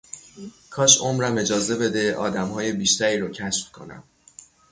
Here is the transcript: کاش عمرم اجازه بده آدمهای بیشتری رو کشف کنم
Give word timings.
کاش 0.69 1.01
عمرم 1.01 1.37
اجازه 1.37 1.75
بده 1.75 2.15
آدمهای 2.15 2.71
بیشتری 2.71 3.19
رو 3.19 3.29
کشف 3.29 3.71
کنم 3.71 4.03